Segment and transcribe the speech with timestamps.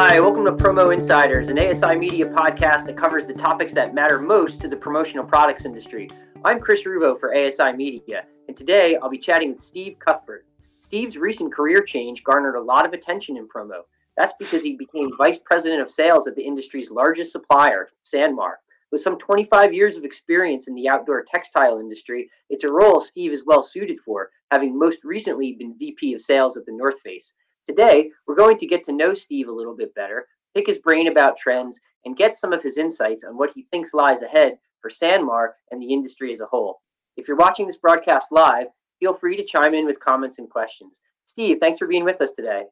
[0.00, 4.20] Hi, welcome to Promo Insiders, an ASI media podcast that covers the topics that matter
[4.20, 6.08] most to the promotional products industry.
[6.44, 10.46] I'm Chris Ruvo for ASI Media, and today I'll be chatting with Steve Cuthbert.
[10.78, 13.80] Steve's recent career change garnered a lot of attention in promo.
[14.16, 18.52] That's because he became vice president of sales at the industry's largest supplier, Sanmar.
[18.92, 23.32] With some 25 years of experience in the outdoor textile industry, it's a role Steve
[23.32, 27.34] is well suited for, having most recently been VP of sales at the North Face.
[27.68, 31.08] Today, we're going to get to know Steve a little bit better, pick his brain
[31.08, 34.88] about trends, and get some of his insights on what he thinks lies ahead for
[34.88, 36.80] Sanmar and the industry as a whole.
[37.18, 38.68] If you're watching this broadcast live,
[38.98, 41.02] feel free to chime in with comments and questions.
[41.26, 42.62] Steve, thanks for being with us today.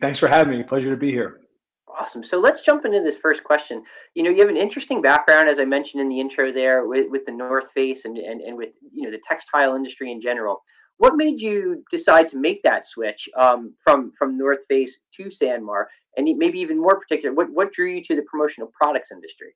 [0.00, 0.64] Thanks for having me.
[0.64, 1.40] Pleasure to be here.
[1.86, 2.24] Awesome.
[2.24, 3.82] So let's jump into this first question.
[4.14, 7.10] You know, you have an interesting background, as I mentioned in the intro there, with,
[7.10, 10.62] with the North Face and, and, and with, you know, the textile industry in general.
[11.00, 15.86] What made you decide to make that switch um, from from North Face to Sanmar,
[16.18, 19.54] and maybe even more particular, what what drew you to the promotional products industry?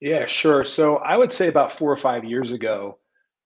[0.00, 0.64] Yeah, sure.
[0.64, 2.96] So I would say about four or five years ago,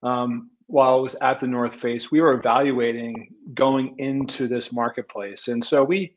[0.05, 5.49] um, while I was at the North Face, we were evaluating going into this marketplace,
[5.49, 6.15] and so we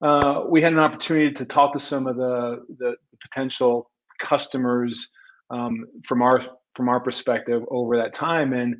[0.00, 3.90] uh, we had an opportunity to talk to some of the the potential
[4.22, 5.10] customers
[5.50, 6.40] um, from our
[6.74, 8.76] from our perspective over that time, and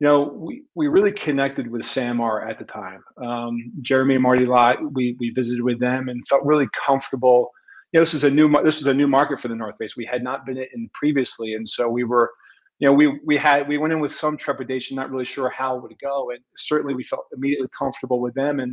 [0.00, 3.04] you know, we, we really connected with Sanmar at the time.
[3.22, 7.50] Um, Jeremy and Marty Lott, we, we visited with them and felt really comfortable.
[7.92, 9.96] You know, this is a new this is a new market for the North Face.
[9.96, 12.30] We had not been in previously, and so we were,
[12.78, 15.76] you know, we we had we went in with some trepidation, not really sure how
[15.76, 18.70] it would go, and certainly we felt immediately comfortable with them, and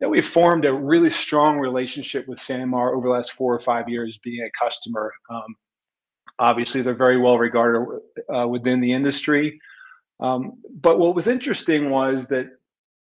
[0.00, 3.60] you know, we formed a really strong relationship with Sanmar over the last four or
[3.60, 5.12] five years, being a customer.
[5.28, 5.56] Um,
[6.38, 7.84] obviously, they're very well regarded
[8.34, 9.58] uh, within the industry.
[10.20, 12.46] Um, but what was interesting was that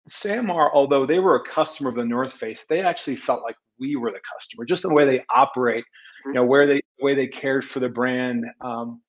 [0.10, 3.96] Sanmar, although they were a customer of the North Face, they actually felt like we
[3.96, 5.84] were the customer, just the way they operate,
[6.26, 8.46] you know, where they the way they cared for the brand.
[8.62, 9.02] Um,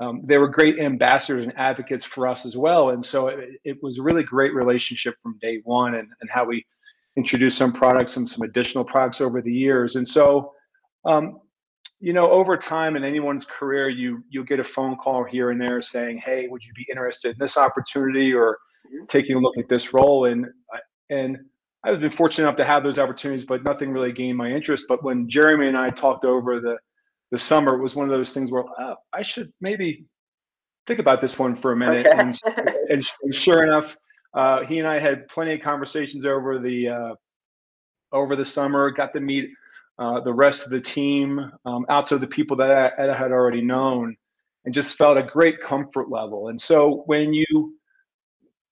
[0.00, 3.76] um, they were great ambassadors and advocates for us as well, and so it, it
[3.82, 6.64] was a really great relationship from day one, and, and how we
[7.16, 9.96] introduced some products and some additional products over the years.
[9.96, 10.52] And so,
[11.04, 11.38] um,
[12.04, 15.58] you know, over time in anyone's career, you you'll get a phone call here and
[15.58, 19.06] there saying, "Hey, would you be interested in this opportunity or mm-hmm.
[19.06, 20.44] taking a look at this role?" And
[21.08, 21.38] and
[21.82, 24.84] I've been fortunate enough to have those opportunities, but nothing really gained my interest.
[24.86, 26.76] But when Jeremy and I talked over the
[27.30, 30.04] the summer, it was one of those things where oh, I should maybe
[30.86, 32.06] think about this one for a minute.
[32.06, 32.18] Okay.
[32.18, 32.38] And,
[32.90, 33.96] and, and, sure enough,
[34.34, 37.14] uh, he and I had plenty of conversations over the uh,
[38.12, 38.90] over the summer.
[38.90, 39.48] Got to meet
[39.98, 43.62] uh, the rest of the team, um, outside the people that I, I had already
[43.62, 44.16] known,
[44.64, 46.48] and just felt a great comfort level.
[46.48, 47.74] And so when you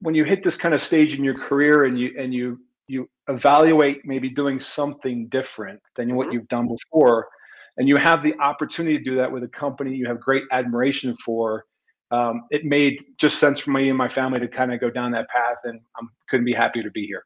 [0.00, 3.08] when you hit this kind of stage in your career and you and you you
[3.28, 6.34] evaluate maybe doing something different than what mm-hmm.
[6.34, 7.28] you've done before,
[7.76, 11.16] and you have the opportunity to do that with a company you have great admiration
[11.24, 11.64] for.
[12.10, 15.12] Um, it made just sense for me and my family to kind of go down
[15.12, 17.24] that path, and I couldn't be happier to be here.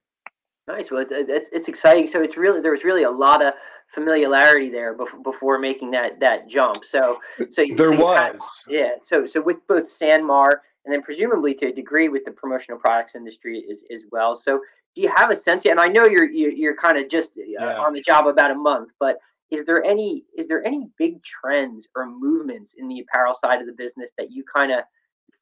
[0.68, 0.90] Nice.
[0.90, 2.08] Well, it's, it's exciting.
[2.08, 3.54] So it's really there was really a lot of
[3.88, 6.84] familiarity there before, before making that that jump.
[6.84, 7.18] So
[7.50, 8.38] so there so was had,
[8.68, 8.90] yeah.
[9.00, 10.48] So so with both Sanmar
[10.84, 14.34] and then presumably to a degree with the promotional products industry as as well.
[14.34, 14.60] So
[14.96, 15.72] do you have a sense yet?
[15.72, 17.78] And I know you're you're, you're kind of just uh, yeah.
[17.78, 19.18] on the job about a month, but
[19.52, 23.66] is there any is there any big trends or movements in the apparel side of
[23.68, 24.80] the business that you kind of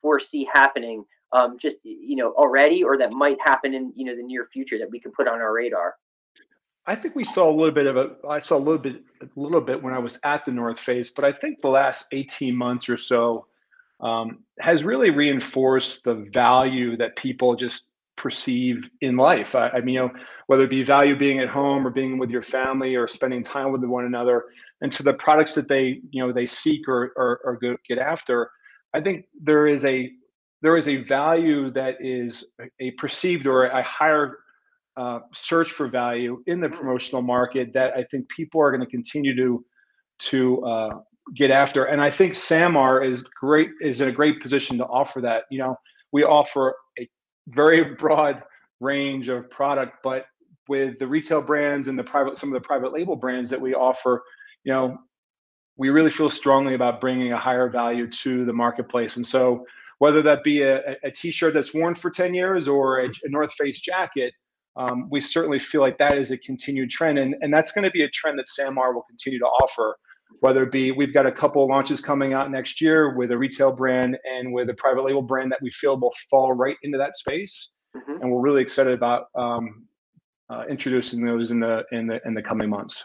[0.02, 1.02] foresee happening
[1.34, 4.78] um, just you know already or that might happen in you know the near future
[4.78, 5.96] that we can put on our radar?
[6.86, 9.28] I think we saw a little bit of a i saw a little bit a
[9.36, 12.54] little bit when i was at the north face but i think the last 18
[12.54, 13.46] months or so
[14.00, 17.84] um, has really reinforced the value that people just
[18.16, 19.54] perceive in life.
[19.54, 20.10] I, I mean you know
[20.46, 23.72] whether it be value being at home or being with your family or spending time
[23.72, 24.44] with one another
[24.82, 27.58] and so the products that they you know they seek or or, or
[27.88, 28.50] get after
[28.92, 30.10] i think there is a
[30.64, 32.46] there is a value that is
[32.80, 34.38] a perceived or a higher
[34.96, 36.74] uh, search for value in the mm.
[36.74, 39.62] promotional market that I think people are going to continue to
[40.30, 40.90] to uh,
[41.36, 41.84] get after.
[41.84, 45.42] And I think Sanmar is great is in a great position to offer that.
[45.50, 45.76] You know,
[46.12, 47.06] we offer a
[47.48, 48.42] very broad
[48.80, 50.24] range of product, but
[50.66, 53.74] with the retail brands and the private some of the private label brands that we
[53.74, 54.22] offer,
[54.64, 54.96] you know,
[55.76, 59.16] we really feel strongly about bringing a higher value to the marketplace.
[59.16, 59.66] And so
[59.98, 63.52] whether that be a, a t-shirt that's worn for 10 years or a, a North
[63.52, 64.32] Face jacket,
[64.76, 67.18] um, we certainly feel like that is a continued trend.
[67.18, 69.96] And, and that's going to be a trend that Sanmar will continue to offer,
[70.40, 73.38] whether it be we've got a couple of launches coming out next year with a
[73.38, 76.98] retail brand and with a private label brand that we feel will fall right into
[76.98, 77.72] that space.
[77.96, 78.22] Mm-hmm.
[78.22, 79.84] And we're really excited about um,
[80.50, 83.04] uh, introducing those in the in the in the coming months.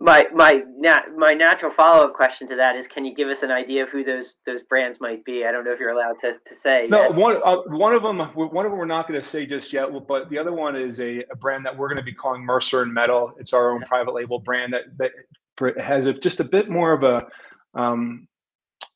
[0.00, 3.42] My my nat- my natural follow up question to that is, can you give us
[3.42, 5.44] an idea of who those those brands might be?
[5.44, 6.86] I don't know if you're allowed to, to say.
[6.88, 7.14] No, yet.
[7.14, 9.88] one uh, one of them one of them we're not going to say just yet,
[10.06, 12.82] but the other one is a, a brand that we're going to be calling Mercer
[12.82, 13.32] and Mettle.
[13.38, 15.10] It's our own private label brand that that
[15.80, 17.26] has a, just a bit more of a
[17.74, 18.28] um,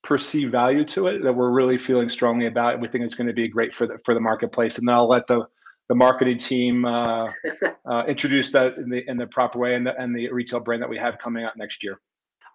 [0.03, 2.81] perceived value to it that we're really feeling strongly about.
[2.81, 5.09] We think it's going to be great for the for the marketplace, and then I'll
[5.09, 5.47] let the
[5.89, 7.31] the marketing team uh,
[7.91, 10.83] uh, introduce that in the in the proper way and the and the retail brand
[10.83, 12.01] that we have coming out next year.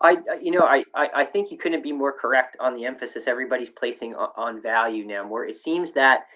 [0.02, 3.72] I, you know, I, I think you couldn't be more correct on the emphasis everybody's
[3.72, 5.24] placing on, on value now.
[5.24, 6.28] More, it seems that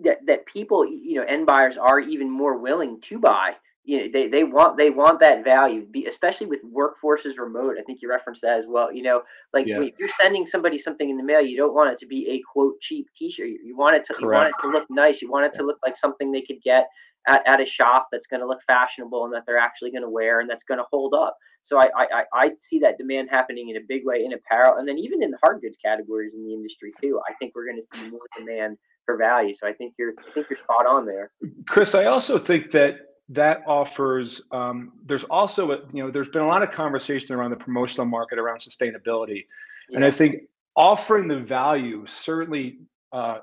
[0.00, 4.08] that that people, you know, end buyers are even more willing to buy you know
[4.12, 8.10] they, they want they want that value be, especially with workforces remote i think you
[8.10, 9.22] referenced that as well you know
[9.52, 9.80] like yeah.
[9.80, 12.42] if you're sending somebody something in the mail you don't want it to be a
[12.52, 14.22] quote cheap t-shirt you, you want it to Correct.
[14.22, 16.62] you want it to look nice you want it to look like something they could
[16.62, 16.86] get
[17.26, 20.10] at, at a shop that's going to look fashionable and that they're actually going to
[20.10, 23.70] wear and that's going to hold up so I, I i see that demand happening
[23.70, 26.44] in a big way in apparel and then even in the hard goods categories in
[26.44, 28.76] the industry too i think we're going to see more demand
[29.06, 31.30] for value so i think you're i think you're spot on there
[31.66, 32.96] chris i also think that
[33.30, 37.50] that offers um, there's also a, you know there's been a lot of conversation around
[37.50, 39.46] the promotional market around sustainability.
[39.90, 39.96] Yeah.
[39.96, 40.42] and i think
[40.76, 42.78] offering the value certainly
[43.12, 43.38] uh,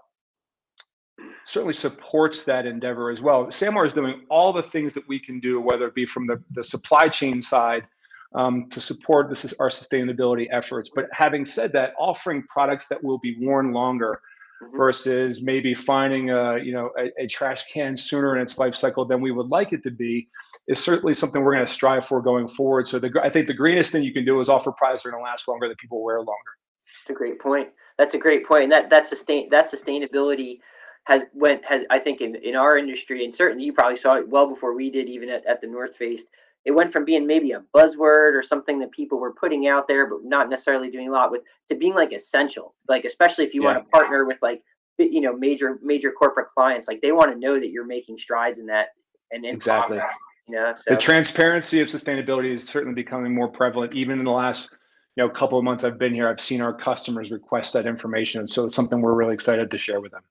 [1.45, 3.45] certainly supports that endeavor as well.
[3.47, 6.41] Sanmar is doing all the things that we can do whether it be from the,
[6.51, 7.83] the supply chain side
[8.33, 10.91] um, to support this is our sustainability efforts.
[10.93, 14.21] But having said that offering products that will be worn longer
[14.62, 14.78] mm-hmm.
[14.78, 19.06] versus maybe finding a you know a, a, trash can sooner in its life cycle
[19.06, 20.28] than we would like it to be
[20.68, 22.88] is certainly something we're going to strive for going forward.
[22.88, 25.12] So the, I think the greenest thing you can do is offer products that are
[25.12, 26.34] going to last longer that people wear longer.
[27.07, 27.69] That's a great point.
[27.98, 28.63] That's a great point.
[28.63, 30.60] And that that sustain that sustainability
[31.06, 34.28] has went has I think in, in our industry and certainly you probably saw it
[34.28, 36.25] well before we did even at, at the North Face
[36.65, 40.07] it went from being maybe a buzzword or something that people were putting out there
[40.07, 43.62] but not necessarily doing a lot with to being like essential like especially if you
[43.62, 43.73] yeah.
[43.73, 44.63] want to partner with like
[44.97, 48.59] you know major major corporate clients like they want to know that you're making strides
[48.59, 48.89] in that
[49.31, 50.17] and in exactly progress,
[50.47, 50.94] you know so.
[50.94, 54.69] the transparency of sustainability is certainly becoming more prevalent even in the last
[55.15, 58.39] you know couple of months i've been here i've seen our customers request that information
[58.39, 60.21] and so it's something we're really excited to share with them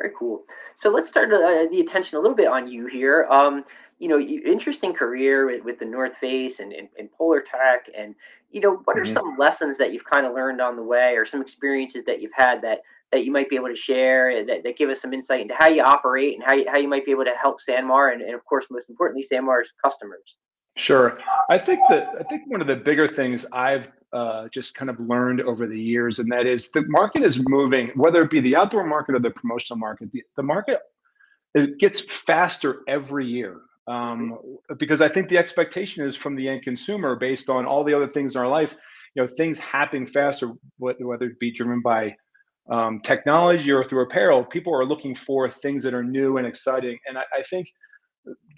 [0.00, 0.44] very cool
[0.74, 3.64] so let's start uh, the attention a little bit on you here um,
[3.98, 7.88] you know, interesting career with, with the North Face and, and, and Polartec.
[7.96, 8.14] And,
[8.50, 9.12] you know, what are mm-hmm.
[9.12, 12.34] some lessons that you've kind of learned on the way or some experiences that you've
[12.34, 12.80] had that,
[13.12, 15.68] that you might be able to share that, that give us some insight into how
[15.68, 18.34] you operate and how you, how you might be able to help Sanmar and, and
[18.34, 20.36] of course, most importantly, Sanmar's customers?
[20.76, 21.18] Sure.
[21.50, 25.00] I think that I think one of the bigger things I've uh, just kind of
[25.00, 28.56] learned over the years, and that is the market is moving, whether it be the
[28.56, 30.80] outdoor market or the promotional market, the, the market
[31.56, 34.38] it gets faster every year um,
[34.78, 38.08] because I think the expectation is from the end consumer based on all the other
[38.08, 38.74] things in our life.
[39.14, 42.14] You know, things happening faster, whether it be driven by
[42.70, 44.44] um, technology or through apparel.
[44.44, 47.68] People are looking for things that are new and exciting, and I, I think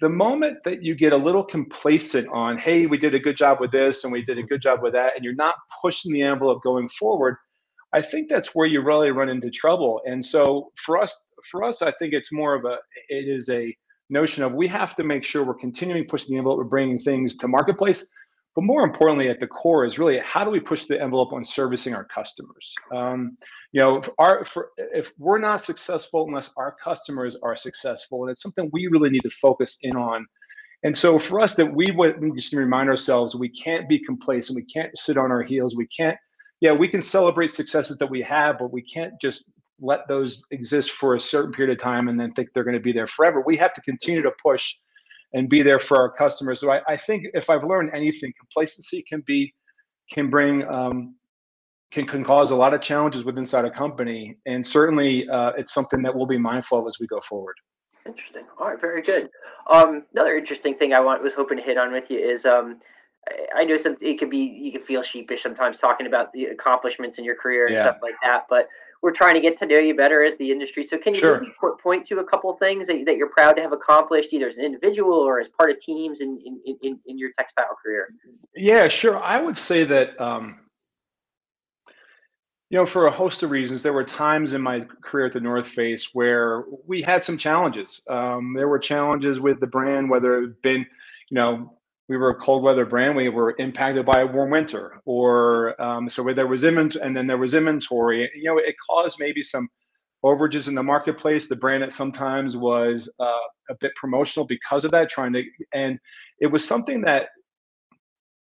[0.01, 3.59] the moment that you get a little complacent on, hey, we did a good job
[3.59, 6.21] with this and we did a good job with that, and you're not pushing the
[6.21, 7.35] envelope going forward,
[7.93, 10.01] I think that's where you really run into trouble.
[10.05, 12.77] And so for us, for us, I think it's more of a,
[13.09, 13.75] it is a
[14.09, 17.35] notion of we have to make sure we're continuing pushing the envelope, we're bringing things
[17.37, 18.07] to marketplace.
[18.55, 21.43] But more importantly, at the core is really how do we push the envelope on
[21.43, 22.73] servicing our customers?
[22.95, 23.37] Um,
[23.71, 28.31] you know, if, our, for, if we're not successful unless our customers are successful, and
[28.31, 30.25] it's something we really need to focus in on.
[30.83, 34.65] And so for us, that we need to remind ourselves we can't be complacent, we
[34.65, 36.17] can't sit on our heels, we can't.
[36.61, 40.91] Yeah, we can celebrate successes that we have, but we can't just let those exist
[40.91, 43.43] for a certain period of time and then think they're going to be there forever.
[43.45, 44.75] We have to continue to push
[45.33, 46.59] and be there for our customers.
[46.59, 49.53] So I, I think if I've learned anything, complacency can be
[50.11, 51.15] can bring um,
[51.91, 55.73] can can cause a lot of challenges with inside a company, and certainly uh, it's
[55.73, 57.55] something that we'll be mindful of as we go forward.
[58.05, 58.43] Interesting.
[58.59, 59.29] All right, very good.
[59.71, 62.79] Um, another interesting thing I want was hoping to hit on with you is um,
[63.55, 67.17] I know some it could be you can feel sheepish sometimes talking about the accomplishments
[67.17, 67.83] in your career and yeah.
[67.83, 68.67] stuff like that, but
[69.01, 70.83] we're trying to get to know you better as the industry.
[70.83, 71.77] So can you sure.
[71.81, 74.65] point to a couple things that, that you're proud to have accomplished, either as an
[74.65, 78.09] individual or as part of teams in, in, in, in your textile career?
[78.55, 79.17] Yeah, sure.
[79.17, 80.59] I would say that, um,
[82.69, 85.39] you know, for a host of reasons, there were times in my career at the
[85.39, 88.01] North Face where we had some challenges.
[88.09, 90.85] Um, there were challenges with the brand, whether it had been,
[91.29, 91.78] you know,
[92.09, 93.15] we were a cold weather brand.
[93.15, 97.27] We were impacted by a warm winter, or um, so there was inventory, and then
[97.27, 98.29] there was inventory.
[98.35, 99.69] You know, it caused maybe some
[100.25, 101.47] overages in the marketplace.
[101.47, 105.99] The brand at sometimes was uh, a bit promotional because of that, trying to, and
[106.39, 107.27] it was something that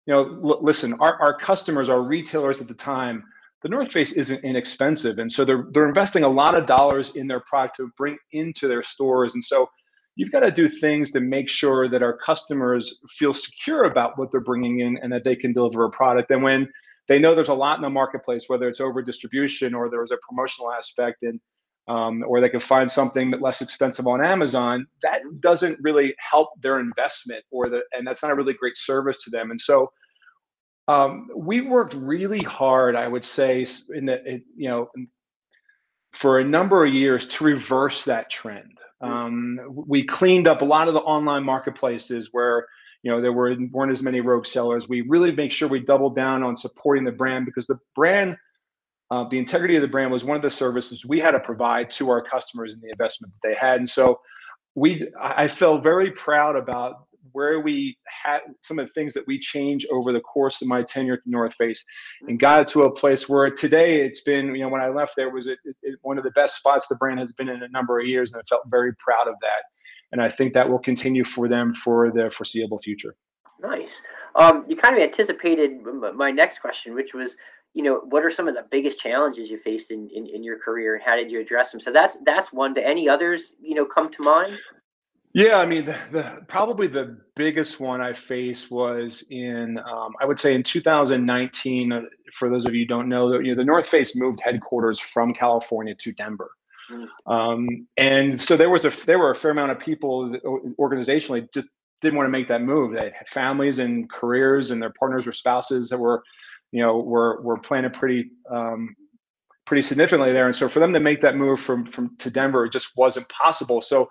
[0.06, 3.24] you know, l- listen, our, our customers, our retailers at the time,
[3.62, 7.26] the North Face isn't inexpensive, and so they're they're investing a lot of dollars in
[7.26, 9.68] their product to bring into their stores, and so
[10.20, 14.30] you've got to do things to make sure that our customers feel secure about what
[14.30, 16.30] they're bringing in and that they can deliver a product.
[16.30, 16.68] And when
[17.08, 20.18] they know there's a lot in the marketplace, whether it's over distribution or there's a
[20.18, 21.40] promotional aspect, and
[21.88, 26.80] um, or they can find something less expensive on Amazon, that doesn't really help their
[26.80, 29.50] investment, or the and that's not a really great service to them.
[29.50, 29.90] And so
[30.86, 34.90] um, we worked really hard, I would say, in the you know
[36.12, 38.80] for a number of years to reverse that trend.
[39.00, 42.66] Um, we cleaned up a lot of the online marketplaces where
[43.02, 44.88] you know there were weren't as many rogue sellers.
[44.88, 48.36] We really make sure we doubled down on supporting the brand because the brand
[49.10, 51.90] uh, the integrity of the brand was one of the services we had to provide
[51.90, 53.78] to our customers and the investment that they had.
[53.78, 54.20] And so
[54.76, 59.38] we, I felt very proud about where we had some of the things that we
[59.38, 61.84] changed over the course of my tenure at the North Face
[62.28, 65.14] and got it to a place where today it's been, you know, when I left
[65.16, 67.68] there was it, it, one of the best spots the brand has been in a
[67.68, 68.32] number of years.
[68.32, 69.62] And I felt very proud of that.
[70.12, 73.14] And I think that will continue for them for the foreseeable future.
[73.60, 74.02] Nice.
[74.36, 75.80] Um, you kind of anticipated
[76.14, 77.36] my next question, which was,
[77.74, 80.58] you know, what are some of the biggest challenges you faced in, in, in your
[80.58, 81.80] career and how did you address them?
[81.80, 82.74] So that's that's one.
[82.74, 84.58] Do any others, you know, come to mind?
[85.32, 90.24] Yeah, I mean, the, the, probably the biggest one I faced was in, um, I
[90.24, 91.92] would say in 2019.
[91.92, 94.98] Uh, for those of you who don't know, you know, the North Face moved headquarters
[94.98, 96.50] from California to Denver,
[96.90, 97.32] mm-hmm.
[97.32, 100.36] um, and so there was a there were a fair amount of people
[100.80, 101.68] organizationally just
[102.00, 102.92] didn't want to make that move.
[102.92, 106.22] They had families and careers, and their partners or spouses that were
[106.72, 108.94] you know, were were planted pretty um,
[109.66, 110.46] pretty significantly there.
[110.46, 113.28] And so for them to make that move from from to Denver, it just wasn't
[113.28, 113.80] possible.
[113.80, 114.08] So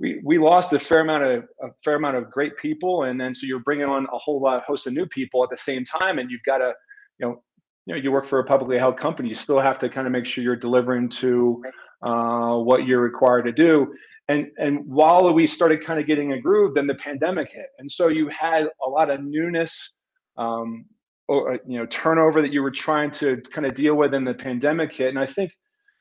[0.00, 3.34] we we lost a fair amount of a fair amount of great people, and then
[3.34, 6.18] so you're bringing on a whole lot host of new people at the same time,
[6.18, 6.72] and you've got to,
[7.18, 7.42] you know,
[7.86, 10.12] you know, you work for a publicly held company, you still have to kind of
[10.12, 11.62] make sure you're delivering to
[12.02, 13.92] uh, what you're required to do.
[14.28, 17.90] And and while we started kind of getting a groove, then the pandemic hit, and
[17.90, 19.92] so you had a lot of newness.
[20.36, 20.84] Um,
[21.28, 24.24] or uh, you know turnover that you were trying to kind of deal with in
[24.24, 25.52] the pandemic hit and i think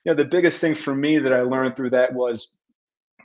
[0.03, 2.53] you know the biggest thing for me that i learned through that was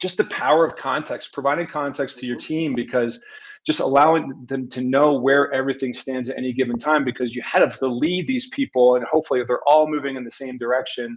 [0.00, 2.46] just the power of context providing context to your mm-hmm.
[2.46, 3.20] team because
[3.64, 7.70] just allowing them to know where everything stands at any given time because you had
[7.70, 11.16] to lead these people and hopefully they're all moving in the same direction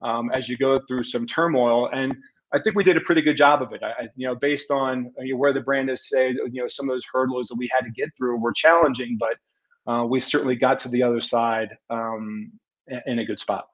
[0.00, 2.14] um, as you go through some turmoil and
[2.54, 3.82] I think we did a pretty good job of it.
[3.82, 6.88] I, you know, based on you know, where the brand is today, you know, some
[6.88, 9.36] of those hurdles that we had to get through were challenging, but
[9.86, 12.52] uh, we certainly got to the other side um,
[13.06, 13.66] in a good spot.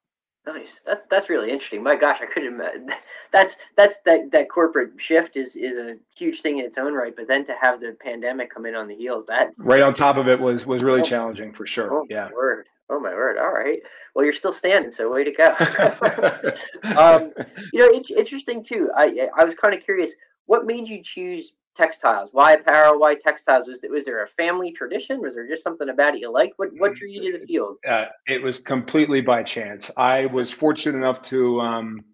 [0.48, 0.80] Nice.
[0.86, 1.82] That's that's really interesting.
[1.82, 2.88] My gosh, I couldn't imagine.
[3.32, 7.14] That's that's that that corporate shift is is a huge thing in its own right.
[7.14, 10.16] But then to have the pandemic come in on the heels, that right on top
[10.16, 11.92] of it was was really oh, challenging for sure.
[11.92, 12.28] Oh yeah.
[12.28, 12.66] My word.
[12.88, 13.36] Oh my word.
[13.36, 13.80] All right.
[14.14, 15.48] Well, you're still standing, so way to go.
[16.96, 17.32] um,
[17.74, 18.90] you know, it's interesting too.
[18.96, 20.14] I I was kind of curious.
[20.46, 22.30] What made you choose textiles?
[22.32, 22.98] Why apparel?
[22.98, 23.68] Why textiles?
[23.68, 25.20] Was, was there a family tradition?
[25.20, 26.54] Was there just something about it you liked?
[26.56, 27.76] What what drew you to the field?
[27.88, 29.90] Uh, it was completely by chance.
[29.96, 32.04] I was fortunate enough to um,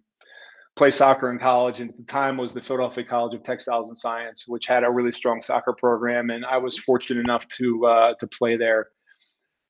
[0.77, 3.97] play soccer in college, and at the time was the Philadelphia College of Textiles and
[3.97, 8.13] Science, which had a really strong soccer program, and I was fortunate enough to uh,
[8.19, 8.89] to play there.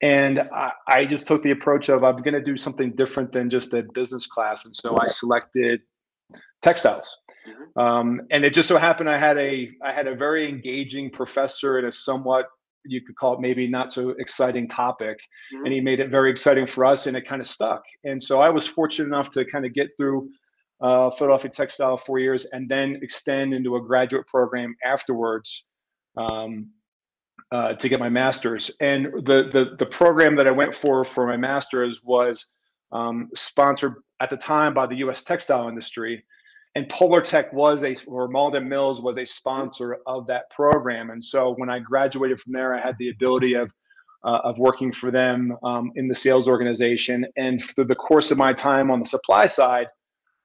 [0.02, 3.48] And I, I just took the approach of I'm going to do something different than
[3.48, 5.80] just a business class, and so I selected
[6.60, 7.16] textiles
[7.48, 7.80] Mm-hmm.
[7.80, 11.78] Um, and it just so happened I had a I had a very engaging professor
[11.78, 12.46] in a somewhat
[12.88, 15.18] you could call it maybe not so exciting topic,
[15.52, 15.64] mm-hmm.
[15.64, 17.82] and he made it very exciting for us, and it kind of stuck.
[18.04, 20.30] And so I was fortunate enough to kind of get through
[20.80, 25.64] uh, Philadelphia Textile four years, and then extend into a graduate program afterwards.
[26.16, 26.70] Um,
[27.52, 31.26] uh, to get my master's, and the, the the program that I went for for
[31.26, 32.44] my master's was
[32.92, 35.22] um, sponsored at the time by the U.S.
[35.22, 36.24] textile industry,
[36.76, 41.08] and Polartec was a or Malden Mills was a sponsor of that program.
[41.08, 43.72] And so when I graduated from there, I had the ability of
[44.24, 47.24] uh, of working for them um, in the sales organization.
[47.38, 49.86] And through the course of my time on the supply side,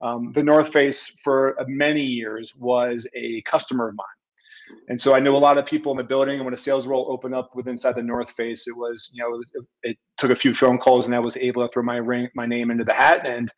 [0.02, 4.78] um, the North Face for many years was a customer of mine.
[4.88, 6.36] And so I knew a lot of people in the building.
[6.36, 9.22] And when a sales role opened up with inside the North Face, it was you
[9.22, 11.98] know it, it took a few phone calls, and I was able to throw my
[11.98, 13.52] ring, my name into the hat and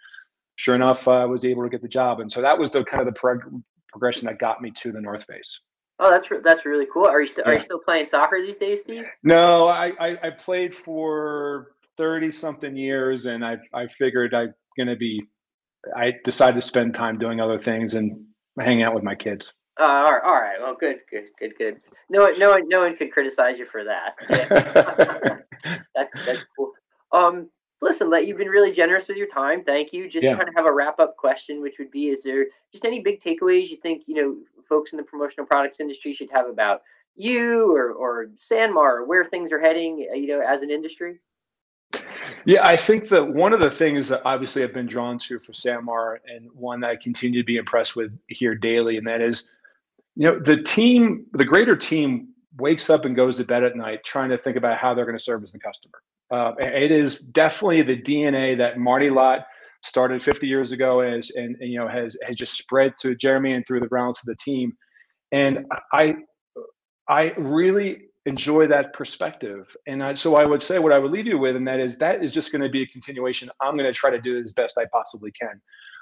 [0.56, 2.20] sure enough, I was able to get the job.
[2.20, 5.02] And so that was the kind of the prog- progression that got me to the
[5.02, 5.60] North Face.
[6.00, 7.06] Oh, that's re- that's really cool.
[7.06, 7.52] Are you still yeah.
[7.52, 9.06] are you still playing soccer these days, Steve?
[9.24, 14.96] No, I, I, I played for thirty something years, and I I figured I'm gonna
[14.96, 15.24] be.
[15.96, 18.26] I decided to spend time doing other things and
[18.60, 19.54] hanging out with my kids.
[19.80, 20.60] Uh, all, right, all right.
[20.62, 21.82] Well, good, good, good, good.
[22.10, 24.14] No, no one, no one could criticize you for that.
[25.96, 26.72] that's that's cool.
[27.12, 27.50] Um,
[27.84, 29.64] listen, let you've been really generous with your time.
[29.64, 30.10] Thank you.
[30.10, 30.36] Just yeah.
[30.36, 33.20] kind of have a wrap up question, which would be: Is there just any big
[33.20, 34.38] takeaways you think you know
[34.68, 36.82] folks in the promotional products industry should have about
[37.16, 40.08] you or or Sanmar, or where things are heading?
[40.12, 41.20] Uh, you know, as an industry.
[42.46, 45.52] Yeah, I think that one of the things that obviously I've been drawn to for
[45.52, 49.44] Sanmar and one that I continue to be impressed with here daily, and that is
[50.16, 54.00] you know the team the greater team wakes up and goes to bed at night
[54.06, 56.02] trying to think about how they're going to service the customer.
[56.32, 59.46] Uh, it is definitely the dna that marty lott
[59.84, 63.54] started 50 years ago as and, and, you know has has just spread to jeremy
[63.54, 64.74] and through the rounds of the team.
[65.32, 66.16] And i
[67.08, 69.76] i really enjoy that perspective.
[69.86, 71.98] And I, so i would say what i would leave you with and that is
[71.98, 73.50] that is just going to be a continuation.
[73.62, 75.62] I'm going to try to do as best i possibly can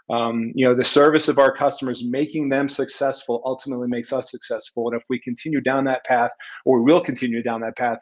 [0.10, 4.88] um, you know the service of our customers making them successful ultimately makes us successful.
[4.89, 6.31] And if we continue down that path
[6.65, 8.00] or we will continue down that path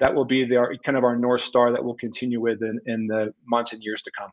[0.00, 3.06] that will be the kind of our north star that we'll continue with in, in
[3.06, 4.30] the months and years to come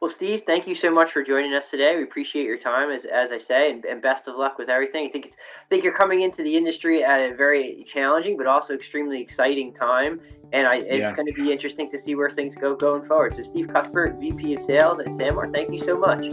[0.00, 1.94] well, Steve, thank you so much for joining us today.
[1.96, 5.06] We appreciate your time, as, as I say, and, and best of luck with everything.
[5.06, 8.46] I think it's I think you're coming into the industry at a very challenging, but
[8.46, 10.18] also extremely exciting time,
[10.54, 11.12] and I, it's yeah.
[11.12, 13.36] going to be interesting to see where things go going forward.
[13.36, 16.24] So, Steve Cuthbert, VP of Sales at Sanmar, thank you so much.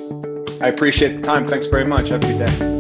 [0.62, 1.46] I appreciate the time.
[1.46, 2.08] Thanks very much.
[2.08, 2.77] Have a good day.